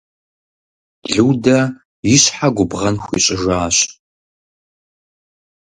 Людэ 1.13 1.59
и 2.13 2.15
щхьэ 2.21 2.47
губгъэн 2.55 2.95
хуищӀыжащ. 3.03 3.77